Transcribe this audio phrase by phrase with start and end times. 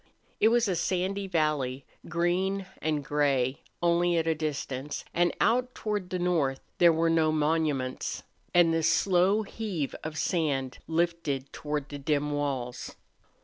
[0.39, 6.09] It was a sandy valley, green and gray only at a distance, and out toward
[6.09, 11.99] the north there were no monuments, and the slow heave of sand lifted toward the
[11.99, 12.95] dim walls.